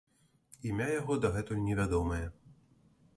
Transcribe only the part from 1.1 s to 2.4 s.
дагэтуль невядомае.